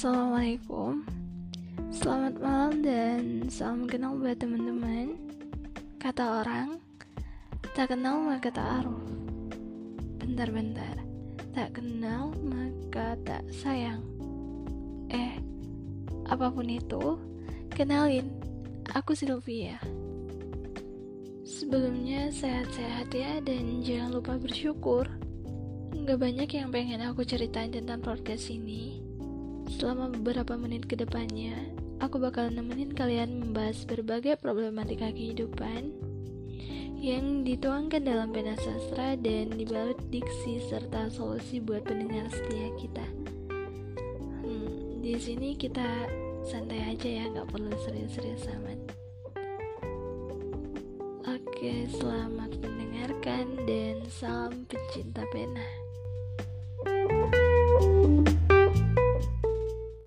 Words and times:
Assalamualaikum. 0.00 1.04
Selamat 1.92 2.40
malam 2.40 2.80
dan 2.80 3.52
salam 3.52 3.84
kenal 3.84 4.16
buat 4.16 4.32
teman-teman. 4.40 5.12
Kata 6.00 6.40
orang 6.40 6.80
Tak 7.76 7.92
kenal 7.92 8.24
maka 8.24 8.48
tak 8.48 8.80
aruf. 8.80 9.04
Bentar-bentar. 10.16 11.04
Tak 11.52 11.76
kenal 11.76 12.32
maka 12.40 13.12
tak 13.28 13.44
sayang. 13.52 14.00
Eh 15.12 15.36
Apa 16.32 16.48
pun 16.48 16.64
itu 16.72 17.20
Kenalin 17.68 18.32
Aku 18.96 19.12
Sylvia. 19.12 19.76
Sebelumnya 21.44 22.32
sehat-sehat 22.32 23.12
ya 23.12 23.36
dan 23.44 23.84
jangan 23.84 24.16
lupa 24.16 24.40
bersyukur. 24.40 25.12
Gak 25.92 26.16
banyak 26.16 26.48
yang 26.56 26.72
pengen 26.72 27.04
aku 27.04 27.20
ceritain 27.20 27.68
tentang 27.68 28.00
podcast 28.00 28.48
ini 28.48 29.09
Selama 29.70 30.10
beberapa 30.10 30.58
menit 30.58 30.90
ke 30.90 30.98
depannya, 30.98 31.54
aku 32.02 32.18
bakal 32.18 32.50
nemenin 32.50 32.90
kalian 32.90 33.38
membahas 33.38 33.86
berbagai 33.86 34.40
problematika 34.42 35.14
kehidupan 35.14 35.94
yang 37.00 37.46
dituangkan 37.46 38.04
dalam 38.04 38.28
pena 38.34 38.58
sastra 38.60 39.16
dan 39.16 39.54
dibalut 39.56 39.96
diksi 40.12 40.60
serta 40.68 41.08
solusi 41.08 41.62
buat 41.62 41.86
pendengar 41.86 42.28
setia 42.28 42.68
kita. 42.76 43.06
Hmm, 44.44 45.00
di 45.00 45.16
sini 45.16 45.56
kita 45.56 45.86
santai 46.44 46.92
aja 46.92 47.08
ya, 47.08 47.24
nggak 47.30 47.48
perlu 47.48 47.72
serius-serius 47.86 48.50
amat. 48.60 48.80
Oke, 51.24 51.86
selamat 51.94 52.58
mendengarkan 52.60 53.46
dan 53.64 54.04
salam 54.10 54.68
pencinta 54.68 55.24
pena. 55.32 55.64